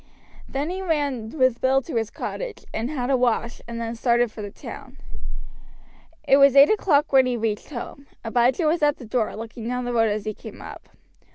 Then 0.49 0.71
he 0.71 0.81
ran 0.81 1.29
with 1.29 1.61
Bill 1.61 1.79
to 1.83 1.95
his 1.95 2.09
cottage 2.09 2.65
and 2.73 2.89
had 2.89 3.11
a 3.11 3.15
wash, 3.15 3.61
and 3.67 3.79
then 3.79 3.93
started 3.93 4.31
for 4.31 4.41
the 4.41 4.49
town. 4.49 4.97
It 6.27 6.37
was 6.37 6.55
eight 6.55 6.71
o'clock 6.71 7.13
when 7.13 7.27
he 7.27 7.37
reached 7.37 7.69
home. 7.69 8.07
Abijah 8.25 8.65
was 8.65 8.81
at 8.81 8.97
the 8.97 9.05
door, 9.05 9.35
looking 9.35 9.67
down 9.67 9.85
the 9.85 9.93
road 9.93 10.09
as 10.09 10.25
he 10.25 10.33
came 10.33 10.59
up. 10.59 10.89